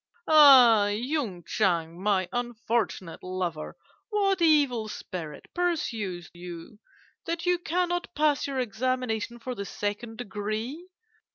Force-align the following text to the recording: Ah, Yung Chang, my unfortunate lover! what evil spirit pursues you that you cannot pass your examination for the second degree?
Ah, 0.27 0.87
Yung 0.87 1.43
Chang, 1.43 2.01
my 2.01 2.27
unfortunate 2.33 3.21
lover! 3.21 3.75
what 4.09 4.41
evil 4.41 4.87
spirit 4.87 5.45
pursues 5.53 6.27
you 6.33 6.79
that 7.27 7.45
you 7.45 7.59
cannot 7.59 8.11
pass 8.15 8.47
your 8.47 8.57
examination 8.59 9.37
for 9.37 9.53
the 9.53 9.63
second 9.63 10.17
degree? 10.17 10.87